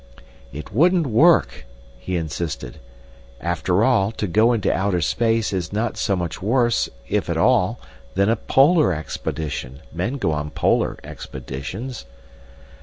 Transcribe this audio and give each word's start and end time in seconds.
"It 0.51 0.73
wouldn't 0.73 1.05
work," 1.05 1.67
he 1.99 2.17
insisted. 2.17 2.79
"After 3.39 3.83
all, 3.83 4.11
to 4.13 4.25
go 4.25 4.51
into 4.51 4.73
outer 4.75 4.99
space 4.99 5.53
is 5.53 5.71
not 5.71 5.95
so 5.95 6.15
much 6.15 6.41
worse, 6.41 6.89
if 7.07 7.29
at 7.29 7.37
all, 7.37 7.79
than 8.15 8.27
a 8.27 8.35
polar 8.35 8.93
expedition. 8.95 9.81
Men 9.93 10.13
go 10.15 10.31
on 10.31 10.49
polar 10.49 10.97
expeditions." 11.03 12.07